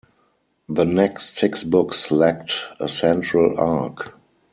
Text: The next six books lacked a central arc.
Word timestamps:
The 0.67 0.83
next 0.83 1.37
six 1.37 1.63
books 1.63 2.09
lacked 2.09 2.55
a 2.79 2.89
central 2.89 3.59
arc. 3.59 4.19